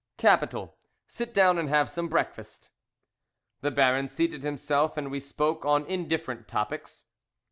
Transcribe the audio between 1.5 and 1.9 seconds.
and have